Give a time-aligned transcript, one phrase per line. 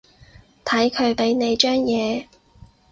[0.65, 2.25] 睇佢畀你張嘢